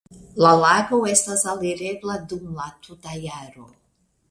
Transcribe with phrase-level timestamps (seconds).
[0.43, 3.71] La lago estas alirebla dum la tuta jaro.